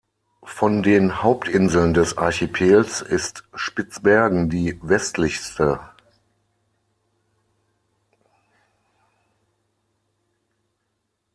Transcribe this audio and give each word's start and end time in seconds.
Von 0.47 0.81
den 0.81 1.21
Hauptinseln 1.21 1.93
des 1.93 2.17
Archipels 2.17 3.03
ist 3.03 3.43
Spitzbergen 3.53 4.49
die 4.49 4.79
westlichste. 4.81 5.79